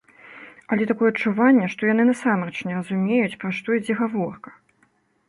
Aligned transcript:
Але 0.75 0.85
такое 0.91 1.09
адчуванне, 1.11 1.67
што 1.73 1.81
яны 1.91 2.03
насамрэч 2.11 2.57
не 2.71 2.79
разумеюць, 2.79 3.37
пра 3.45 3.53
што 3.59 3.77
ідзе 3.81 3.93
гаворка. 4.01 4.49